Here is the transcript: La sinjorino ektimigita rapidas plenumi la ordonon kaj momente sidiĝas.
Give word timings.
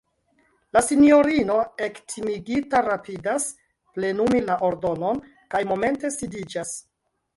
La 0.75 0.81
sinjorino 0.85 1.57
ektimigita 1.87 2.81
rapidas 2.87 3.45
plenumi 3.99 4.41
la 4.49 4.57
ordonon 4.71 5.23
kaj 5.55 5.63
momente 5.75 6.13
sidiĝas. 6.17 6.75